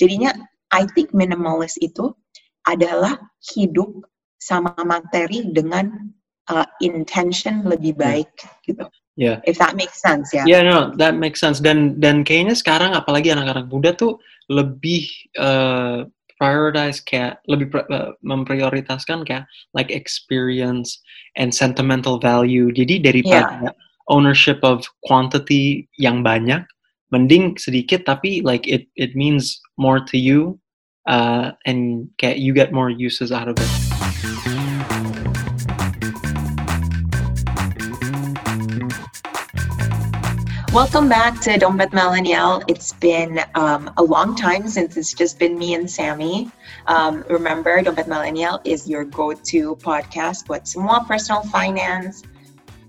[0.00, 0.34] Jadinya
[0.74, 2.10] I think minimalist itu
[2.66, 3.20] adalah
[3.54, 3.90] hidup
[4.40, 6.12] sama materi dengan
[6.50, 8.30] uh, intention lebih baik
[8.66, 8.84] gitu.
[9.14, 9.38] Yeah.
[9.46, 10.42] If that makes sense ya.
[10.42, 11.62] Yeah, no, that makes sense.
[11.62, 14.18] Dan dan kayaknya sekarang apalagi anak-anak muda tuh
[14.50, 15.06] lebih
[15.38, 20.98] uh, prioritize kayak lebih uh, memprioritaskan kayak like experience
[21.38, 22.74] and sentimental value.
[22.74, 23.74] Jadi daripada yeah.
[24.10, 26.66] ownership of quantity yang banyak,
[27.14, 30.58] mending sedikit tapi like it it means more to you
[31.06, 33.70] uh, and kayak you get more uses out of it.
[40.74, 42.58] Welcome back to Dompet Millennial.
[42.66, 46.50] It's been um, a long time since it's just been me and Sammy.
[46.90, 52.26] Um, remember, Dompet Millennial is your go-to podcast buat semua personal finance,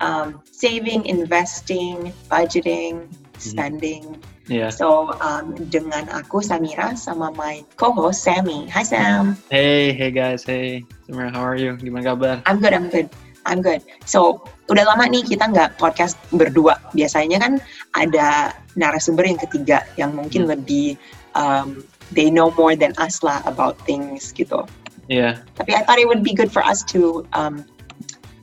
[0.01, 3.05] um, saving, investing, budgeting,
[3.53, 4.17] spending.
[4.49, 4.69] Yeah.
[4.69, 8.65] So um, dengan aku Samira sama my co-host Sammy.
[8.69, 9.37] Hi Sam.
[9.53, 11.77] Hey, hey guys, hey Samira, how are you?
[11.77, 12.35] Gimana kabar?
[12.45, 13.09] I'm good, I'm good.
[13.45, 13.85] I'm good.
[14.09, 14.41] So,
[14.73, 16.81] udah lama nih kita nggak podcast berdua.
[16.97, 17.53] Biasanya kan
[17.93, 20.57] ada narasumber yang ketiga yang mungkin hmm.
[20.57, 20.97] lebih
[21.37, 24.65] um, they know more than us lah about things gitu.
[25.05, 25.45] Yeah.
[25.61, 27.69] Tapi I thought it would be good for us to um,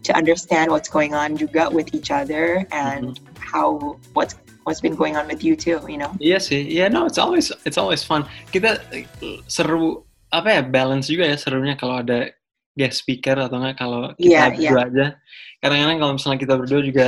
[0.07, 3.35] to understand what's going on juga with each other and mm-hmm.
[3.43, 6.11] how what's what's been going on with you too, you know?
[6.23, 8.27] Iya sih, yeah no, it's always it's always fun.
[8.51, 8.79] Kita
[9.47, 12.33] seru apa ya balance juga ya serunya kalau ada
[12.73, 14.89] guest speaker atau enggak kalau kita yeah, berdua yeah.
[14.89, 15.07] aja.
[15.61, 17.07] Kadang-kadang kalau misalnya kita berdua juga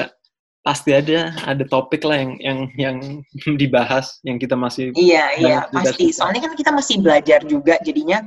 [0.65, 2.97] pasti ada ada topik lah yang yang yang
[3.61, 6.13] dibahas yang kita masih Iya, iya, pasti.
[6.13, 8.25] Soalnya kan kita masih belajar juga jadinya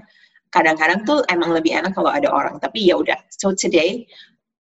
[0.53, 2.57] kadang-kadang tuh emang lebih enak kalau ada orang.
[2.61, 3.17] Tapi ya udah.
[3.33, 4.05] So today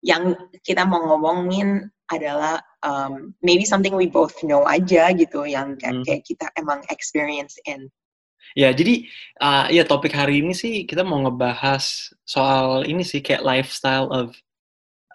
[0.04, 5.94] yang kita mau ngomongin adalah um, maybe something we both know aja gitu yang kayak,
[5.98, 6.04] hmm.
[6.04, 7.88] kayak kita emang experience in.
[8.54, 9.08] Ya, jadi
[9.42, 14.36] uh, ya topik hari ini sih kita mau ngebahas soal ini sih kayak lifestyle of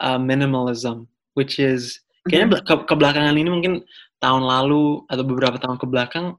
[0.04, 1.08] uh, minimalism,
[1.40, 3.74] which is kayaknya ke, ke belakangan ini mungkin
[4.20, 6.36] tahun lalu atau beberapa tahun ke belakang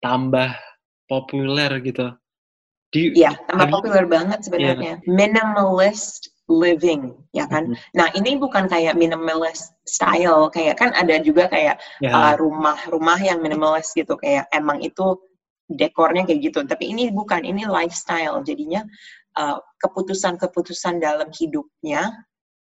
[0.00, 0.56] tambah
[1.10, 2.14] populer gitu.
[2.90, 4.98] Iya, tambah populer banget sebenarnya.
[4.98, 5.06] Yeah.
[5.06, 7.70] Minimalist living ya kan.
[7.70, 7.94] Mm-hmm.
[7.94, 12.10] Nah ini bukan kayak minimalist style kayak kan ada juga kayak yeah.
[12.10, 15.14] uh, rumah-rumah yang minimalist gitu kayak emang itu
[15.70, 16.66] dekornya kayak gitu.
[16.66, 18.82] Tapi ini bukan ini lifestyle jadinya
[19.38, 22.10] uh, keputusan-keputusan dalam hidupnya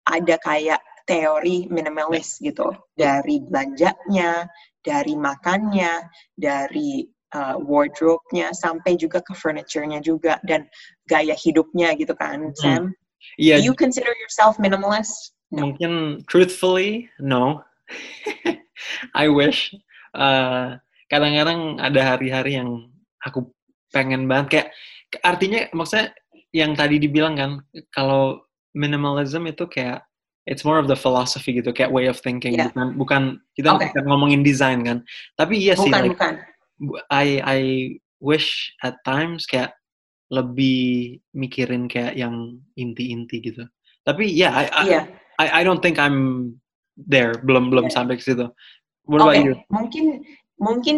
[0.08, 4.44] ada kayak teori minimalis gitu dari belanjanya,
[4.84, 6.04] dari makannya,
[6.36, 10.68] dari uh, wardrobe-nya sampai juga ke furniture-nya juga dan
[11.08, 12.56] gaya hidupnya gitu kan, hmm.
[12.56, 12.84] Sam.
[13.36, 13.58] Yeah.
[13.58, 15.32] Do you consider yourself minimalist?
[15.50, 15.70] No.
[15.70, 17.64] Mungkin truthfully, no.
[19.14, 19.74] I wish.
[20.12, 20.76] Uh,
[21.08, 22.92] kadang-kadang ada hari-hari yang
[23.24, 23.48] aku
[23.88, 24.68] pengen banget kayak
[25.24, 26.12] artinya maksudnya
[26.52, 27.50] yang tadi dibilang kan
[27.92, 28.44] kalau
[28.76, 30.04] minimalism itu kayak
[30.48, 32.68] it's more of the philosophy gitu kayak way of thinking yeah.
[32.68, 33.22] bukan bukan
[33.56, 33.88] kita okay.
[33.92, 34.98] bukan ngomongin desain kan
[35.36, 36.34] tapi iya sih bukan, like, bukan.
[37.08, 37.60] I I
[38.20, 39.76] wish at times kayak
[40.28, 43.64] lebih mikirin kayak yang inti-inti gitu.
[44.04, 45.04] Tapi ya, yeah, I, I, yeah.
[45.40, 46.52] I, I don't think I'm
[46.96, 47.36] there.
[47.44, 47.94] Belum belum yeah.
[47.94, 48.48] sampai ke situ.
[49.08, 49.40] What okay.
[49.40, 49.54] about you?
[49.72, 50.04] Mungkin
[50.60, 50.96] mungkin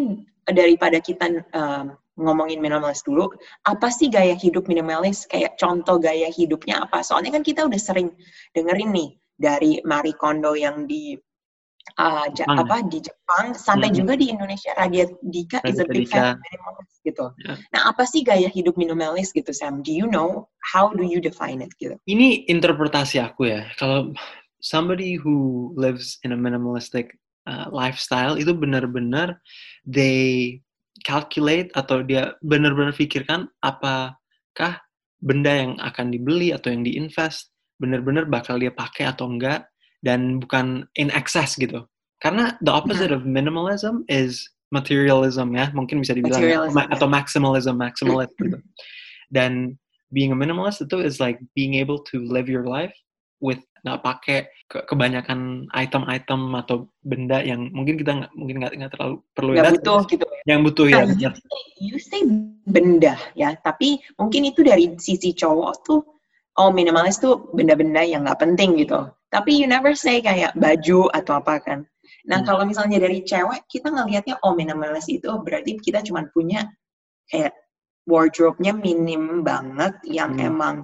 [0.50, 3.30] daripada kita um, ngomongin minimalis dulu,
[3.64, 5.24] apa sih gaya hidup minimalis?
[5.30, 7.06] Kayak contoh gaya hidupnya apa?
[7.06, 8.10] Soalnya kan kita udah sering
[8.52, 9.10] dengerin nih
[9.40, 11.16] dari Marie Kondo yang di
[11.98, 13.96] uh, ja, apa di Jepang sampai hmm.
[13.96, 17.26] juga di Indonesia Radia Dika is a big fan minimalis gitu.
[17.42, 17.56] Yeah.
[17.74, 19.80] Nah, apa sih gaya hidup minimalis gitu Sam?
[19.84, 21.96] Do you know how do you define it gitu?
[22.06, 23.68] Ini interpretasi aku ya.
[23.80, 24.12] Kalau
[24.60, 27.16] somebody who lives in a minimalistic
[27.48, 29.40] uh, lifestyle itu benar-benar
[29.88, 30.60] they
[31.00, 34.76] calculate atau dia benar-benar pikirkan apakah
[35.20, 39.64] benda yang akan dibeli atau yang diinvest benar-benar bakal dia pakai atau enggak
[40.00, 41.84] dan bukan in excess gitu.
[42.20, 48.32] Karena the opposite of minimalism is materialism ya, mungkin bisa dibilang ya, atau maximalism, maximalist
[48.38, 48.60] gitu.
[49.32, 49.80] Dan
[50.12, 52.92] being a minimalist itu is like being able to live your life
[53.40, 54.38] with nggak pakai
[54.68, 59.72] ke kebanyakan item-item atau benda yang mungkin kita nggak mungkin nggak nggak terlalu perlu ya.
[59.72, 60.26] butuh gitu.
[60.44, 62.20] Yang butuh ya nah, you, say, you say
[62.68, 63.56] benda ya.
[63.64, 66.00] Tapi mungkin itu dari sisi cowok tuh
[66.60, 71.38] oh minimalis tuh benda-benda yang nggak penting gitu tapi you never say kayak baju atau
[71.38, 71.80] apa kan.
[72.26, 72.46] Nah, hmm.
[72.50, 76.66] kalau misalnya dari cewek, kita ngelihatnya, oh minimalis itu berarti kita cuma punya
[77.30, 77.54] kayak
[78.10, 80.50] wardrobe-nya minim banget, yang hmm.
[80.50, 80.76] emang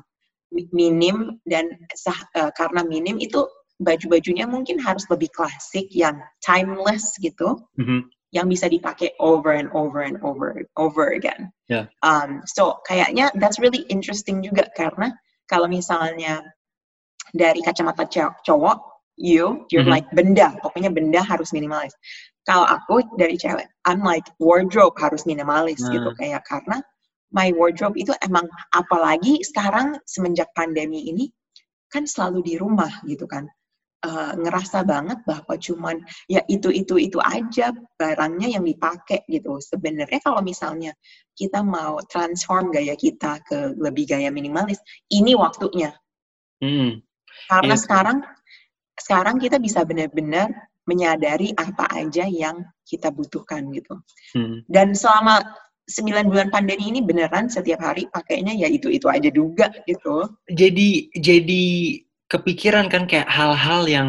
[0.70, 3.43] minim dan sah, uh, karena minim itu
[3.82, 7.61] baju-bajunya mungkin harus lebih klasik, yang timeless gitu.
[7.76, 8.08] Hmm.
[8.34, 11.49] yang bisa dipakai over and over and over over again.
[11.70, 11.88] Yeah.
[12.02, 15.14] Um, so kayaknya that's really interesting juga karena
[15.46, 16.43] kalau misalnya
[17.34, 18.06] dari kacamata
[18.43, 18.78] cowok,
[19.19, 19.94] you, you're mm -hmm.
[19.96, 21.94] like benda, pokoknya benda harus minimalis.
[22.46, 25.90] Kalau aku dari cewek, I'm like wardrobe harus minimalis nah.
[25.90, 26.78] gitu kayak karena
[27.34, 31.28] my wardrobe itu emang apalagi sekarang semenjak pandemi ini
[31.90, 33.50] kan selalu di rumah gitu kan
[34.06, 35.97] uh, ngerasa banget bahwa cuman
[36.31, 39.58] ya itu itu itu aja barangnya yang dipakai gitu.
[39.58, 40.94] Sebenarnya kalau misalnya
[41.35, 44.79] kita mau transform gaya kita ke lebih gaya minimalis,
[45.11, 45.91] ini waktunya.
[46.62, 47.03] Hmm.
[47.50, 47.82] Karena yeah.
[47.82, 48.19] sekarang
[48.97, 50.49] sekarang kita bisa benar-benar
[50.87, 53.99] menyadari apa aja yang kita butuhkan gitu.
[54.32, 54.62] Hmm.
[54.70, 55.43] Dan selama
[55.87, 60.31] sembilan bulan pandemi ini beneran setiap hari pakainya ya itu itu aja juga gitu.
[60.50, 61.64] Jadi jadi
[62.26, 64.08] kepikiran kan kayak hal-hal yang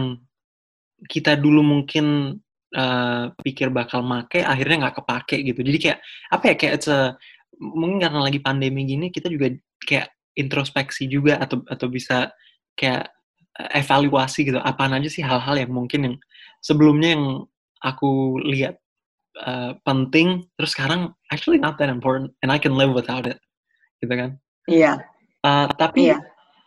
[1.06, 2.38] kita dulu mungkin
[2.74, 5.62] uh, pikir bakal make akhirnya nggak kepake gitu.
[5.62, 6.00] Jadi kayak
[6.34, 7.14] apa ya kayak it's a,
[7.62, 9.54] mungkin karena lagi pandemi gini kita juga
[9.86, 12.34] kayak introspeksi juga atau atau bisa
[12.78, 13.10] kayak
[13.74, 16.16] evaluasi gitu apa aja sih hal-hal yang mungkin yang
[16.62, 17.26] sebelumnya yang
[17.82, 18.78] aku lihat
[19.42, 23.42] uh, penting terus sekarang actually not that important and I can live without it
[24.02, 24.30] gitu kan?
[24.70, 24.82] Iya.
[24.82, 24.96] Yeah.
[25.46, 26.22] uh, tapi yeah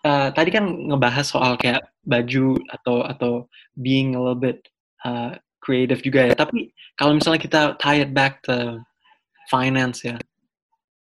[0.05, 3.32] uh, tadi kan ngebahas soal kayak baju atau atau
[3.81, 4.69] being a little bit
[5.05, 6.35] uh, creative juga ya.
[6.35, 8.81] Tapi kalau misalnya kita tie it back to
[9.52, 10.17] finance ya,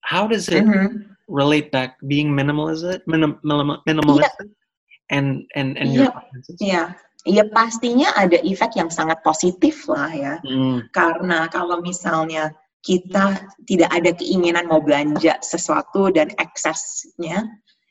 [0.04, 1.06] how does it mm-hmm.
[1.28, 5.14] relate back being minimalistic, minim, minimalistic yeah.
[5.16, 6.08] and and and yeah.
[6.08, 6.58] your finances?
[6.60, 6.88] Yeah.
[7.28, 10.34] Ya pastinya ada efek yang sangat positif lah ya.
[10.40, 10.88] Mm.
[10.88, 12.48] Karena kalau misalnya
[12.80, 13.36] kita
[13.68, 17.44] tidak ada keinginan mau belanja sesuatu dan eksesnya,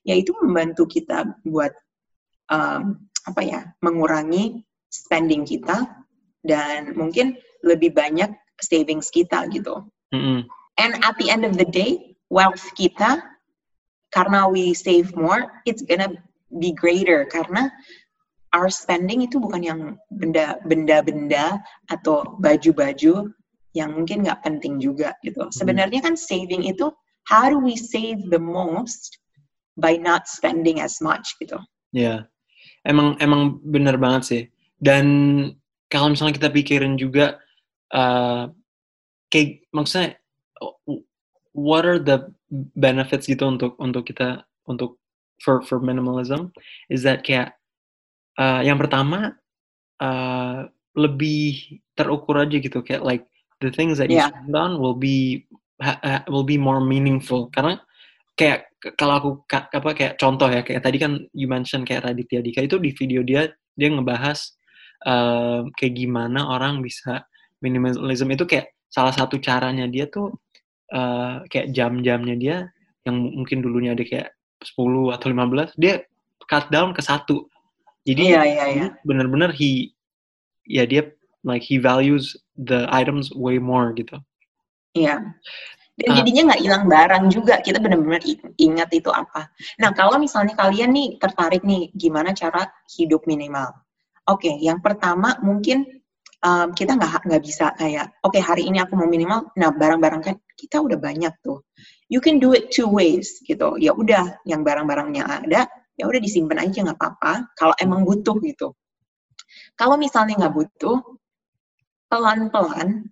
[0.03, 1.71] ya itu membantu kita buat
[2.51, 2.97] um,
[3.27, 5.85] apa ya mengurangi spending kita
[6.43, 8.31] dan mungkin lebih banyak
[8.63, 9.85] savings kita gitu.
[10.15, 10.47] Mm-hmm.
[10.79, 13.19] And at the end of the day, wealth kita
[14.09, 16.09] karena we save more, it's gonna
[16.57, 17.69] be greater karena
[18.57, 19.81] our spending itu bukan yang
[20.65, 21.61] benda-benda
[21.93, 23.29] atau baju-baju
[23.77, 25.45] yang mungkin nggak penting juga gitu.
[25.53, 26.89] Sebenarnya kan saving itu
[27.29, 29.21] how do we save the most
[29.79, 31.57] by not spending as much gitu.
[31.89, 32.19] Ya, yeah.
[32.85, 34.43] emang emang benar banget sih.
[34.79, 35.05] Dan
[35.89, 37.41] kalau misalnya kita pikirin juga,
[37.95, 38.51] uh,
[39.33, 40.19] kayak maksudnya,
[41.57, 42.29] what are the
[42.77, 44.97] benefits gitu untuk untuk kita untuk
[45.41, 46.53] for for minimalism
[46.89, 47.55] is that kayak
[48.37, 49.37] uh, yang pertama
[50.01, 50.67] uh,
[50.97, 53.23] lebih terukur aja gitu kayak like
[53.61, 54.31] the things that you yeah.
[54.31, 55.45] spend on will be
[55.81, 57.79] ha, will be more meaningful karena
[58.39, 62.63] kayak kalau aku apa kayak contoh ya kayak tadi kan you mention kayak Raditya Dika
[62.63, 64.55] itu di video dia dia ngebahas
[65.03, 67.27] uh, kayak gimana orang bisa
[67.59, 68.31] minimalism.
[68.31, 70.31] Itu kayak salah satu caranya dia tuh
[70.95, 72.57] uh, kayak jam-jamnya dia
[73.03, 74.31] yang mungkin dulunya ada kayak
[74.63, 76.03] 10 atau 15 dia
[76.47, 77.47] cut down ke satu.
[78.07, 78.87] Jadi iya, iya, iya.
[79.03, 79.91] bener-bener he
[80.63, 81.11] ya dia
[81.43, 84.15] like he values the items way more gitu.
[84.95, 85.35] Iya
[85.99, 86.15] dan ah.
[86.23, 87.59] jadinya nggak hilang barang juga.
[87.59, 88.23] Kita benar-benar
[88.55, 89.51] ingat itu apa.
[89.83, 93.75] Nah kalau misalnya kalian nih tertarik nih gimana cara hidup minimal?
[94.31, 95.83] Oke okay, yang pertama mungkin
[96.39, 100.21] um, kita nggak nggak bisa kayak oke okay, hari ini aku mau minimal nah barang-barang
[100.23, 101.59] kan kita udah banyak tuh.
[102.07, 103.75] You can do it two ways gitu.
[103.75, 105.67] Ya udah yang barang-barangnya ada
[105.99, 107.51] ya udah disimpan aja nggak apa-apa.
[107.59, 108.71] Kalau emang butuh gitu.
[109.75, 110.97] Kalau misalnya nggak butuh
[112.07, 113.11] pelan-pelan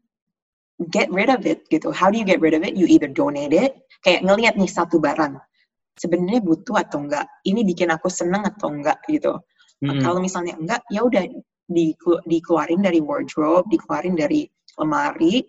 [0.94, 1.90] get rid of it gitu.
[1.90, 2.78] How do you get rid of it?
[2.78, 3.74] You either donate it,
[4.06, 5.42] kayak ngelihat nih satu barang,
[5.98, 9.42] sebenarnya butuh atau enggak, ini bikin aku seneng atau enggak gitu.
[9.82, 10.02] Mm-hmm.
[10.06, 11.26] Kalau misalnya enggak, ya udah
[11.68, 11.94] di,
[12.30, 14.46] dikeluarin dari wardrobe, dikeluarin dari
[14.78, 15.42] lemari,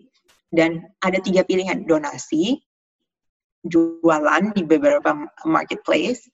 [0.49, 2.57] dan ada tiga pilihan donasi,
[3.69, 5.13] jualan di beberapa
[5.45, 6.25] marketplace,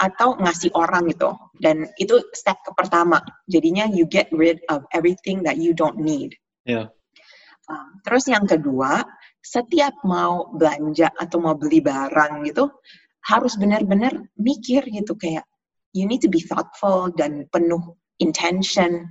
[0.00, 1.30] atau ngasih orang gitu.
[1.60, 3.20] Dan itu step ke pertama.
[3.46, 6.34] Jadinya you get rid of everything that you don't need.
[6.64, 6.90] Yeah.
[8.04, 9.04] Terus yang kedua,
[9.40, 12.68] setiap mau belanja atau mau beli barang gitu,
[13.28, 15.44] harus benar-benar mikir gitu kayak
[15.92, 19.08] you need to be thoughtful dan penuh intention.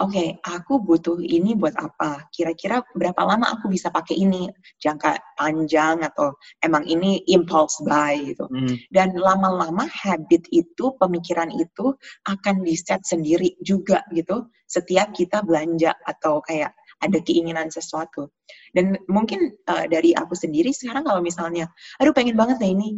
[0.00, 2.24] Oke, okay, aku butuh ini buat apa?
[2.32, 4.48] Kira-kira berapa lama aku bisa pakai ini?
[4.80, 6.32] Jangka panjang atau
[6.64, 8.48] emang ini impulse buy gitu.
[8.48, 8.80] Hmm.
[8.88, 11.92] Dan lama-lama habit itu, pemikiran itu
[12.24, 14.48] akan di set sendiri juga gitu.
[14.64, 18.28] Setiap kita belanja atau kayak ada keinginan sesuatu.
[18.76, 22.88] Dan mungkin uh, dari aku sendiri sekarang kalau misalnya, aduh pengen banget nih ini,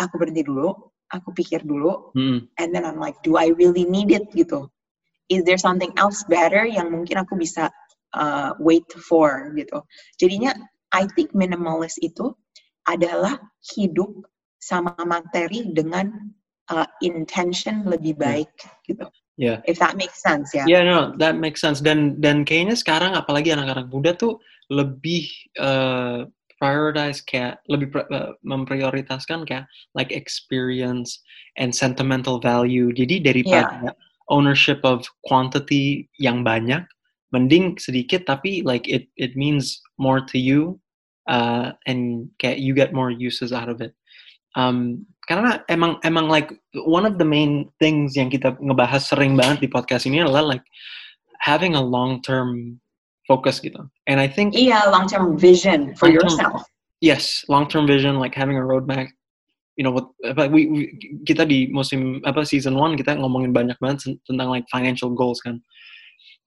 [0.00, 0.72] aku berhenti dulu,
[1.12, 2.48] aku pikir dulu, hmm.
[2.56, 4.72] and then I'm like, do I really need it gitu?
[5.30, 7.70] Is there something else better yang mungkin aku bisa
[8.14, 9.82] uh, wait for gitu.
[10.18, 10.54] Jadinya
[10.90, 12.34] I think minimalist itu
[12.86, 13.38] adalah
[13.76, 14.10] hidup
[14.60, 16.10] sama materi dengan
[16.72, 18.74] uh, intention lebih baik yeah.
[18.86, 19.06] gitu.
[19.40, 19.64] Yeah.
[19.64, 20.68] If that makes sense ya.
[20.68, 20.84] Yeah.
[20.84, 21.80] yeah, no, that makes sense.
[21.80, 24.36] Dan dan kayaknya sekarang apalagi anak-anak muda tuh
[24.68, 26.28] lebih uh,
[26.60, 29.64] prioritize kayak lebih uh, memprioritaskan kayak
[29.96, 31.24] like experience
[31.56, 32.92] and sentimental value.
[32.92, 33.96] Jadi daripada yeah.
[34.28, 36.84] ownership of quantity yang banyak,
[37.32, 40.76] mending sedikit tapi like it it means more to you
[41.32, 43.96] uh, and kayak you get more uses out of it.
[44.52, 46.50] Um, karena emang emang like
[46.90, 50.66] one of the main things yang kita ngebahas sering banget di podcast ini adalah like
[51.38, 52.82] having a long term
[53.30, 53.78] focus gitu.
[54.10, 56.66] And I think iya long term vision for yourself.
[56.98, 59.06] Yes, long term vision like having a roadmap.
[59.78, 60.10] You know, what,
[60.50, 60.82] we, we
[61.22, 65.62] kita di musim apa season one kita ngomongin banyak banget tentang like financial goals kan.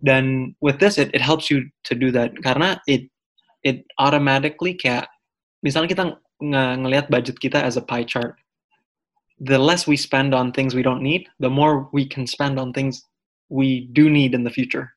[0.04, 3.08] Dan with this it it helps you to do that karena it
[3.64, 5.08] it automatically kayak
[5.64, 6.04] misalnya kita
[6.44, 8.36] ng ngelihat budget kita as a pie chart.
[9.44, 12.72] The less we spend on things we don't need, the more we can spend on
[12.72, 13.04] things
[13.50, 14.92] we do need in the future.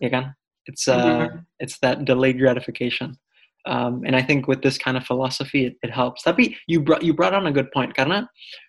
[0.00, 0.34] Again.
[0.66, 1.36] It's uh, mm-hmm.
[1.58, 3.18] it's that delayed gratification.
[3.66, 6.22] Um, and I think with this kind of philosophy, it, it, helps.
[6.22, 8.26] Tapi you brought you brought on a good point karena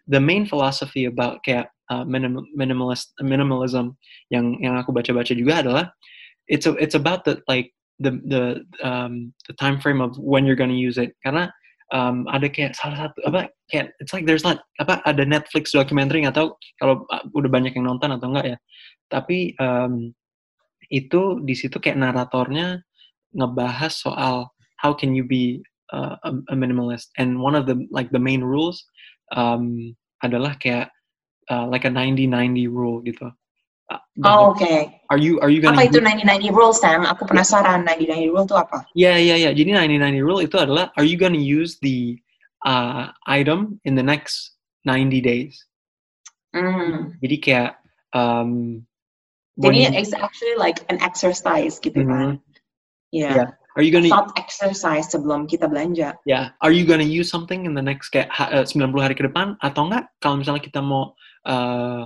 [0.08, 3.98] the main philosophy about kayak uh, minim, minimalist minimalism
[4.30, 5.86] yang yang aku baca-baca juga adalah
[6.46, 8.44] it's a, it's about the like the the
[8.86, 11.50] um, the time frame of when you're going to use it karena
[11.94, 16.26] um, ada kayak salah satu apa kayak it's like there's not apa ada Netflix documentary
[16.26, 18.58] atau kalau uh, udah banyak yang nonton atau enggak ya
[19.08, 20.12] tapi um,
[20.90, 22.82] itu di situ kayak naratornya
[23.38, 24.50] ngebahas soal
[24.82, 25.62] how can you be
[25.94, 28.84] uh, a, a minimalist and one of the like the main rules
[29.38, 29.94] um,
[30.26, 30.90] adalah kayak
[31.52, 33.28] uh, like a 90-90 rule gitu.
[33.92, 34.64] Uh, oh, oke.
[34.64, 35.02] Okay.
[35.12, 37.04] Are you are you gonna Apa itu 90-90 rule Sam?
[37.04, 38.78] Aku penasaran 90-90 rule itu apa?
[38.96, 39.44] Ya yeah, ya yeah, ya.
[39.52, 39.54] Yeah.
[39.60, 42.18] Jadi 90-90 rule itu adalah are you gonna use the
[42.64, 44.56] uh, item in the next
[44.88, 45.56] 90 days?
[46.56, 47.18] Mm.
[47.20, 47.72] Jadi kayak
[48.16, 48.82] um,
[49.60, 52.10] Jadi it's actually like an exercise gitu mm -hmm.
[52.10, 52.30] kan.
[53.14, 53.34] Yeah.
[53.38, 53.50] yeah.
[53.78, 56.18] Are you gonna thought exercise sebelum kita belanja?
[56.26, 56.54] Yeah.
[56.62, 59.90] Are you gonna use something in the next kayak uh, 90 hari ke depan atau
[59.90, 60.10] enggak?
[60.22, 61.14] Kalau misalnya kita mau
[61.46, 62.06] uh,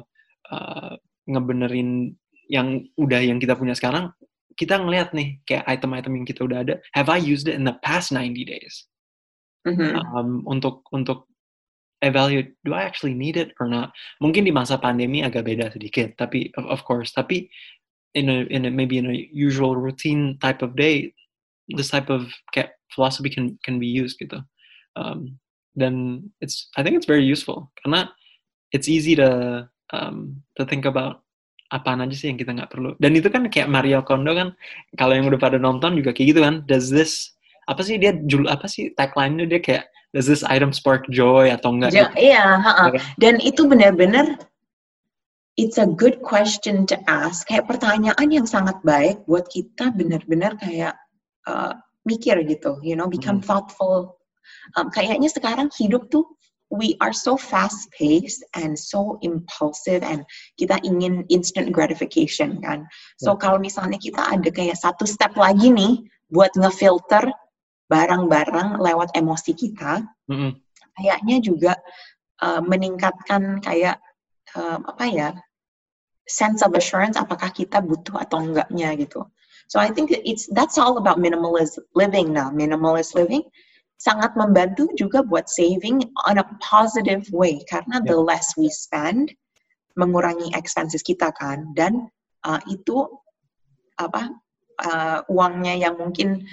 [0.52, 0.94] uh,
[1.28, 2.16] ngebenerin
[2.48, 4.12] yang udah yang kita punya sekarang,
[4.58, 6.76] kita ngelihat nih kayak item-item yang kita udah ada.
[6.96, 8.88] Have I used it in the past 90 days?
[9.68, 9.92] Mm -hmm.
[10.16, 11.28] um, untuk untuk
[12.02, 13.94] evaluate do I actually need it or not.
[14.24, 17.50] Mungkin di masa pandemi agak beda sedikit, tapi of, of course, tapi
[18.14, 21.14] in a in a maybe in a usual routine type of day,
[21.70, 22.30] this type of
[22.94, 24.42] philosophy can can be used gitu.
[24.98, 25.38] Um,
[25.78, 28.10] then it's I think it's very useful karena
[28.74, 31.24] it's easy to um, to think about
[31.68, 32.96] apa aja sih yang kita nggak perlu.
[33.00, 34.56] Dan itu kan kayak Mario Kondo kan,
[34.96, 36.64] kalau yang udah pada nonton juga kayak gitu kan.
[36.64, 37.36] Does this
[37.68, 39.84] apa sih dia jul apa sih tagline-nya dia kayak
[40.16, 41.92] does this item spark joy atau enggak?
[41.92, 42.86] Ja, iya, ha -ha.
[43.20, 44.40] dan itu benar-benar
[45.60, 47.44] it's a good question to ask.
[47.50, 50.96] Kayak pertanyaan yang sangat baik buat kita benar-benar kayak
[51.50, 51.76] uh,
[52.08, 53.48] mikir gitu, you know, become hmm.
[53.50, 54.16] thoughtful.
[54.80, 56.24] Um, kayaknya sekarang hidup tuh
[56.70, 60.28] we are so fast paced and so impulsive and
[60.60, 62.84] kita ingin instant gratification kan.
[63.20, 63.40] So yeah.
[63.40, 67.32] kalau misalnya kita ada kayak satu step lagi nih buat ngefilter
[67.88, 70.52] barang-barang lewat emosi kita, mm-hmm.
[71.00, 71.74] kayaknya juga
[72.44, 74.04] uh, meningkatkan kayak
[74.60, 75.30] uh, apa ya
[76.28, 79.24] sense of assurance apakah kita butuh atau enggaknya gitu.
[79.72, 82.52] So I think it's that's all about minimalist living now.
[82.52, 83.44] Minimalist living
[83.98, 88.08] sangat membantu juga buat saving on a positive way karena yeah.
[88.14, 89.34] the less we spend
[89.98, 92.06] mengurangi expenses kita kan dan
[92.46, 93.10] uh, itu
[93.98, 94.30] apa
[94.86, 96.46] uh, uangnya yang mungkin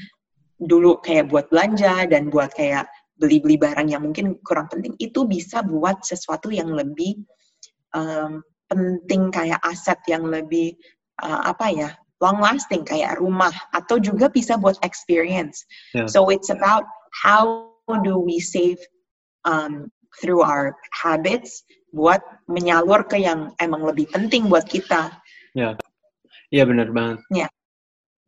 [0.56, 2.88] dulu kayak buat belanja dan buat kayak
[3.20, 7.20] beli-beli barang yang mungkin kurang penting itu bisa buat sesuatu yang lebih
[7.92, 8.40] um,
[8.72, 10.74] penting kayak aset yang lebih
[11.20, 11.90] uh, apa ya
[12.24, 15.68] long lasting kayak rumah atau juga bisa buat experience.
[15.92, 16.08] Yeah.
[16.08, 16.88] So it's about
[17.22, 17.70] how
[18.02, 18.78] do we save
[19.44, 21.62] um, through our habits
[21.94, 25.14] buat menyalur ke yang emang lebih penting buat kita.
[25.54, 25.72] Ya, yeah.
[26.50, 27.18] iya yeah, benar banget.
[27.30, 27.38] Ya.
[27.46, 27.50] Yeah.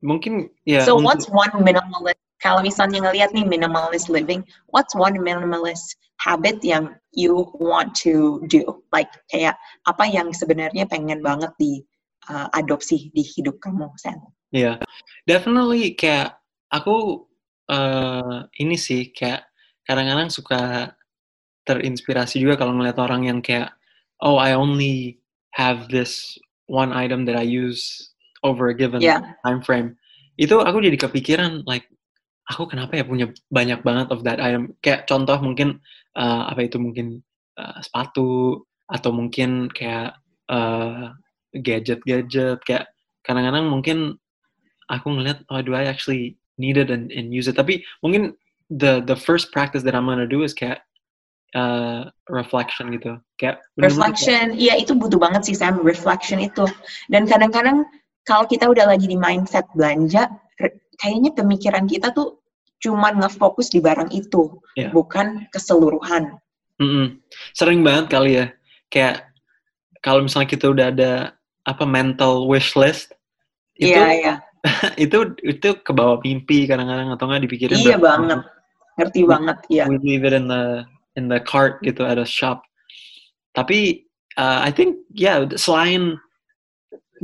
[0.05, 0.83] Mungkin ya.
[0.83, 1.07] Yeah, so untuk...
[1.11, 7.49] what's one minimalist kalau misalnya ngelihat nih minimalist living, what's one minimalist habit yang you
[7.59, 8.63] want to do?
[8.93, 9.57] Like kayak
[9.89, 11.83] apa yang sebenarnya pengen banget di
[12.29, 14.21] uh, adopsi di hidup kamu, Sen?
[14.55, 14.87] Iya, yeah.
[15.27, 16.39] definitely kayak
[16.71, 17.27] aku
[17.71, 19.47] uh, ini sih kayak
[19.87, 20.93] kadang-kadang suka
[21.67, 23.75] terinspirasi juga kalau ngeliat orang yang kayak
[24.23, 25.19] oh I only
[25.55, 26.39] have this
[26.71, 28.15] one item that I use
[28.47, 29.35] over a given yeah.
[29.43, 29.99] time frame.
[30.39, 31.91] Itu aku jadi kepikiran like
[32.47, 34.75] aku kenapa ya punya banyak banget of that item?
[34.85, 35.83] Kayak contoh mungkin
[36.15, 37.23] uh, apa itu mungkin
[37.59, 40.15] uh, sepatu atau mungkin kayak
[40.53, 41.11] uh,
[41.57, 42.63] gadget-gadget.
[42.63, 42.93] Kayak
[43.27, 43.99] kadang-kadang mungkin
[44.87, 48.37] aku ngeliat oh do I actually need it and, and use it tapi mungkin
[48.73, 50.83] the the first practice that I'm gonna do is kayak
[51.55, 56.67] uh, reflection gitu kayak reflection iya itu butuh banget sih Sam reflection itu
[57.13, 57.87] dan kadang-kadang
[58.27, 60.27] kalau kita udah lagi di mindset belanja
[60.99, 62.41] kayaknya pemikiran kita tuh
[62.81, 64.93] cuman ngefokus di barang itu, yeah.
[64.93, 66.37] bukan keseluruhan.
[66.77, 67.07] Mm -hmm.
[67.57, 68.47] Sering banget kali ya,
[68.93, 69.33] kayak
[70.05, 71.13] kalau misalnya kita udah ada
[71.65, 73.17] apa mental wish list,
[73.81, 74.37] itu yeah, yeah.
[75.05, 77.79] itu itu ke bawah mimpi kadang-kadang atau nggak dipikirin.
[77.79, 78.41] Iya banget,
[78.99, 79.85] ngerti we, banget ya.
[79.87, 80.83] We leave it in the
[81.15, 82.67] in the cart gitu at a shop.
[83.55, 84.07] Tapi
[84.37, 86.21] uh, I think ya yeah, selain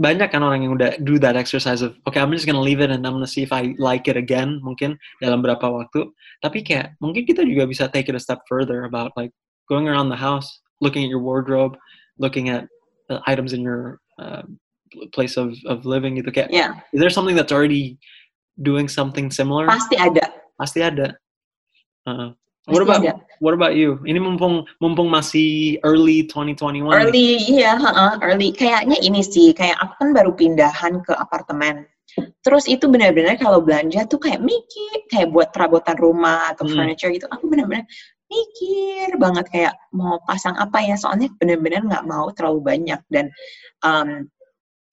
[0.00, 2.88] banyak kan orang yang udah do that exercise of okay I'm just gonna leave it
[2.88, 6.08] and I'm gonna see if I like it again mungkin dalam berapa waktu
[6.40, 9.36] tapi kayak mungkin kita juga bisa take it a step further about like
[9.68, 10.48] going around the house
[10.80, 11.76] looking at your wardrobe
[12.16, 12.64] looking at
[13.12, 14.40] the items in your uh,
[15.12, 16.76] place of of living gitu kayak yeah.
[16.92, 17.96] is there something that's already
[18.60, 20.24] doing something similar pasti ada
[20.56, 21.16] pasti ada
[22.08, 22.32] uh,
[22.70, 23.18] What about ada.
[23.42, 23.98] what about you?
[24.06, 26.86] Ini mumpung mumpung masih early 2021.
[26.94, 28.54] Early, iya, uh, early.
[28.54, 31.82] Kayaknya ini sih, kayak aku kan baru pindahan ke apartemen.
[32.46, 36.74] Terus itu benar-benar kalau belanja tuh kayak mikir, kayak buat perabotan rumah atau hmm.
[36.78, 37.82] furniture gitu, aku benar-benar
[38.30, 43.26] mikir banget kayak mau pasang apa ya, soalnya benar-benar nggak mau terlalu banyak dan
[43.82, 44.30] um,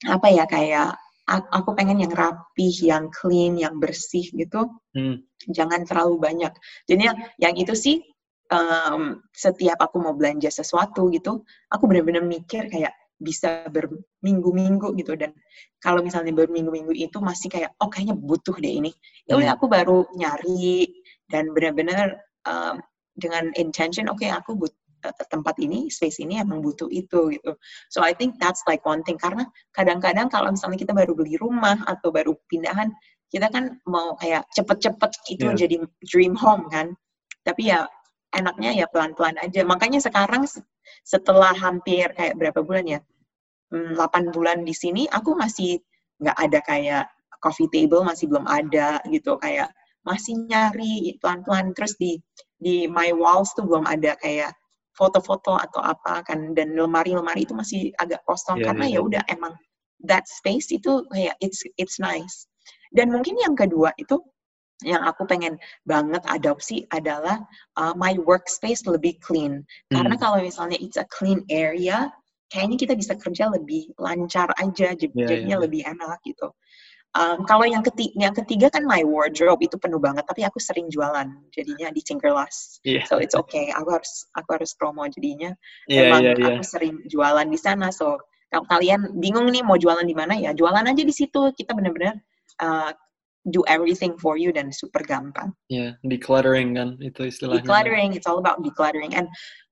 [0.07, 0.95] apa ya kayak
[1.29, 4.65] aku pengen yang rapih, yang clean, yang bersih gitu.
[4.97, 5.21] Hmm.
[5.45, 6.53] Jangan terlalu banyak.
[6.89, 8.01] Jadi yang, yang itu sih
[8.49, 15.35] um, setiap aku mau belanja sesuatu gitu, aku benar-benar mikir kayak bisa berminggu-minggu gitu dan
[15.83, 18.95] kalau misalnya berminggu-minggu itu masih kayak oh kayaknya butuh deh ini
[19.27, 19.57] ya udah hmm.
[19.59, 20.87] aku baru nyari
[21.27, 22.15] dan benar-benar
[22.47, 22.79] um,
[23.19, 24.71] dengan intention oke okay, aku but,
[25.29, 27.51] tempat ini, space ini emang butuh itu gitu.
[27.89, 31.79] So I think that's like one thing karena kadang-kadang kalau misalnya kita baru beli rumah
[31.87, 32.91] atau baru pindahan,
[33.29, 35.57] kita kan mau kayak cepet-cepet itu yeah.
[35.57, 35.75] jadi
[36.07, 36.93] dream home kan.
[37.45, 37.87] Tapi ya
[38.35, 39.65] enaknya ya pelan-pelan aja.
[39.65, 40.45] Makanya sekarang
[41.03, 42.99] setelah hampir kayak berapa bulan ya,
[43.69, 45.81] 8 hmm, bulan di sini, aku masih
[46.19, 47.05] nggak ada kayak
[47.39, 49.71] coffee table masih belum ada gitu kayak
[50.03, 52.19] masih nyari pelan-pelan terus di
[52.59, 54.51] di my walls tuh belum ada kayak
[54.99, 58.99] foto-foto atau apa kan dan lemari-lemari itu masih agak kosong yeah, karena yeah.
[58.99, 59.53] ya udah emang
[60.03, 62.47] that space itu kayak it's it's nice.
[62.91, 64.19] Dan mungkin yang kedua itu
[64.83, 67.43] yang aku pengen banget adopsi adalah
[67.75, 69.63] uh, my workspace lebih clean.
[69.91, 69.93] Hmm.
[69.95, 72.07] Karena kalau misalnya it's a clean area,
[72.47, 75.59] kayaknya kita bisa kerja lebih lancar aja, iya, jadinya yeah, yeah.
[75.59, 76.47] lebih enak gitu.
[77.17, 80.93] Um, kalau yang ketiga, yang ketiga kan my wardrobe itu penuh banget, tapi aku sering
[80.93, 82.85] jualan jadinya di Tinkerlust.
[82.85, 83.01] Yeah.
[83.09, 85.57] So it's okay, aku harus aku harus promo jadinya.
[85.89, 86.49] Yeah, Emang yeah, yeah.
[86.53, 87.89] aku sering jualan di sana.
[87.89, 88.21] So
[88.53, 91.49] kalau kalian bingung nih mau jualan di mana ya, jualan aja di situ.
[91.57, 92.13] Kita benar-benar
[92.61, 92.93] uh,
[93.49, 95.49] do everything for you dan super gampang.
[95.65, 97.65] Ya, yeah, decluttering kan itu istilahnya.
[97.65, 99.17] Decluttering, it's all about decluttering.
[99.17, 99.25] And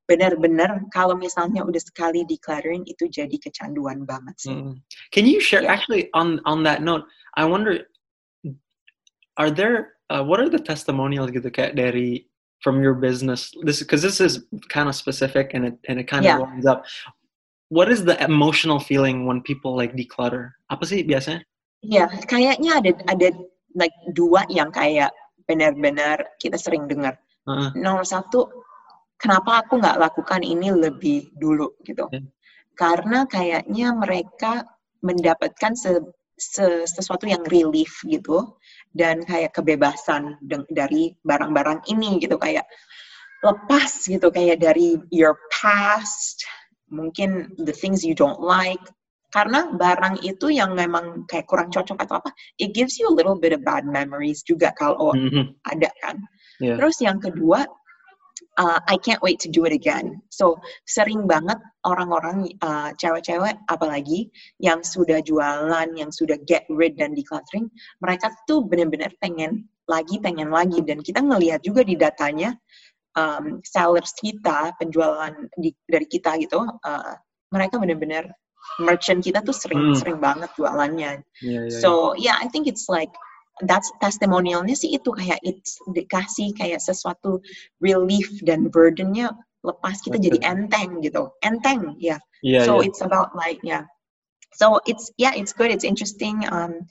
[0.08, 4.56] benar-benar kalau misalnya udah sekali decluttering itu jadi kecanduan banget sih.
[4.56, 4.76] Mm.
[5.12, 5.76] Can you share yeah.
[5.76, 7.06] actually on on that note?
[7.38, 7.86] I wonder,
[9.38, 12.26] are there uh, what are the testimonials gitu kayak dari
[12.66, 13.54] from your business?
[13.62, 16.82] This because this is kind of specific and it and it kind of lines up.
[17.70, 20.58] What is the emotional feeling when people like declutter?
[20.74, 21.46] Apa sih biasanya?
[21.86, 23.28] Ya, yeah, kayaknya ada ada
[23.78, 25.14] like dua yang kayak
[25.46, 27.22] benar-benar kita sering dengar.
[27.46, 27.70] Uh -huh.
[27.78, 28.50] Nomor satu,
[29.22, 32.10] kenapa aku nggak lakukan ini lebih dulu gitu?
[32.10, 32.26] Yeah.
[32.74, 34.66] Karena kayaknya mereka
[35.06, 36.02] mendapatkan se
[36.38, 38.58] sesuatu yang relief gitu
[38.94, 40.38] dan kayak kebebasan
[40.70, 42.70] dari barang-barang ini gitu kayak
[43.42, 46.46] lepas gitu kayak dari your past
[46.94, 48.82] mungkin the things you don't like
[49.36, 53.36] karena barang itu yang memang kayak kurang cocok atau apa it gives you a little
[53.36, 55.46] bit of bad memories juga kalau mm -hmm.
[55.68, 56.16] ada kan
[56.64, 56.80] yeah.
[56.80, 57.68] terus yang kedua
[58.58, 60.22] uh, I can't wait to do it again.
[60.34, 60.58] So
[60.90, 67.70] sering banget orang-orang uh, cewek-cewek apalagi yang sudah jualan, yang sudah get rid dan decluttering,
[68.02, 72.58] mereka tuh benar-benar pengen lagi, pengen lagi dan kita ngelihat juga di datanya
[73.16, 77.14] um, sellers kita, penjualan di, dari kita gitu, uh,
[77.54, 78.28] mereka benar-benar
[78.84, 79.96] merchant kita tuh sering hmm.
[79.96, 81.24] sering banget jualannya.
[81.40, 83.10] Yeah, yeah, so yeah, I think it's like
[83.66, 87.42] that's testimonialnya sih itu kayak it's dikasih kayak sesuatu
[87.82, 89.34] relief dan burdennya
[89.66, 92.62] lepas kita jadi enteng gitu enteng ya yeah.
[92.62, 92.88] yeah, so yeah.
[92.88, 93.84] it's about like ya yeah,
[94.54, 96.86] so it's yeah it's good it's interesting um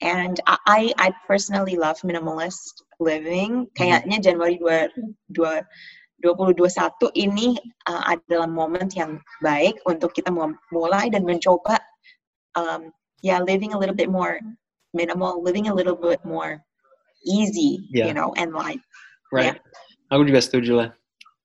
[0.00, 3.76] and I I personally love minimalist living mm-hmm.
[3.76, 5.64] kayaknya Januari 2, 2
[6.20, 7.56] 2021 ini
[7.88, 10.28] uh, adalah momen yang baik untuk kita
[10.68, 11.80] mulai dan mencoba
[12.60, 12.92] um,
[13.24, 14.36] yeah living a little bit more
[14.94, 16.62] minimal living a little bit more
[17.26, 18.06] easy yeah.
[18.06, 18.80] you know and light.
[19.32, 19.56] Right.
[20.10, 20.40] Yeah.
[20.40, 20.88] setuju lah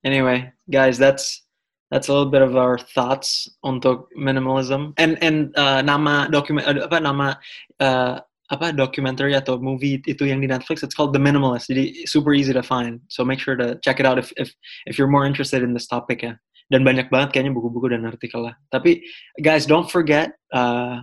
[0.02, 1.46] anyway guys that's
[1.92, 4.94] that's a little bit of our thoughts untuk minimalism.
[4.98, 7.38] And and uh, nama dokumen apa nama
[7.80, 8.20] uh,
[8.52, 11.70] apa documentary atau movie itu yang di Netflix it's called The Minimalist.
[11.70, 13.02] Jadi super easy to find.
[13.10, 14.54] So make sure to check it out if if
[14.90, 16.36] if you're more interested in this topic ya.
[16.74, 19.06] Dan banyak banget kayaknya buku-buku dan artikel lah tapi
[19.46, 20.98] guys don't forget uh,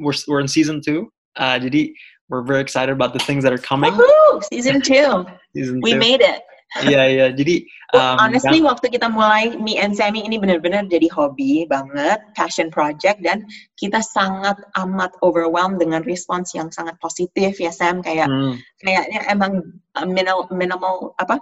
[0.00, 1.92] we're we're in season two uh, jadi
[2.28, 4.42] we're very excited about the things that are coming Woohoo!
[4.52, 5.24] season two
[5.56, 5.98] season we two.
[5.98, 6.42] made it
[6.74, 7.26] Iya iya.
[7.32, 7.62] Jadi
[7.96, 12.68] um, honestly yang, waktu kita mulai Me and Sammy ini benar-benar jadi hobi banget, passion
[12.68, 13.46] project dan
[13.78, 18.58] kita sangat amat overwhelmed dengan respons yang sangat positif ya Sam kayak hmm.
[18.82, 19.62] kayaknya emang
[19.94, 21.38] uh, minimal minimal apa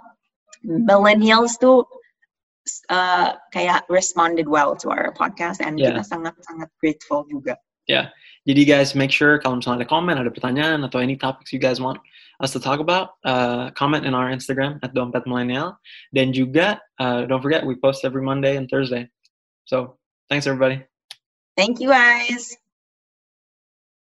[0.63, 1.83] millennials tuh
[2.89, 5.93] uh, kayak responded well to our podcast and yeah.
[5.93, 7.57] kita sangat sangat grateful juga.
[7.89, 7.93] Ya.
[7.93, 8.05] Yeah.
[8.45, 11.81] Jadi guys make sure kalau misalnya ada komen, ada pertanyaan atau any topics you guys
[11.81, 11.97] want
[12.39, 15.77] us to talk about, uh, comment in our Instagram at Dompet Millennial.
[16.13, 19.09] Dan juga, uh, don't forget, we post every Monday and Thursday.
[19.65, 19.97] So,
[20.29, 20.85] thanks everybody.
[21.57, 22.57] Thank you guys.